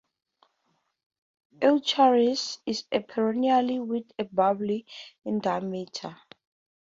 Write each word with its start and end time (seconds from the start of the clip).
"Eucharis" 1.61 2.57
is 2.65 2.85
a 2.91 3.01
perennial 3.01 3.83
with 3.85 4.11
a 4.17 4.23
bulb 4.23 4.63
in 4.67 5.39
diameter. 5.39 6.17